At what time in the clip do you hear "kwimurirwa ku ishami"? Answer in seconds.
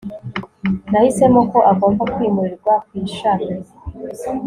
2.13-3.47